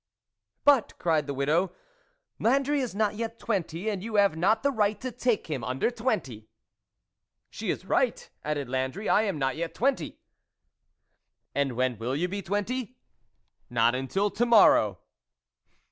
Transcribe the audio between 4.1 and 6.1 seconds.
have not the right to take him under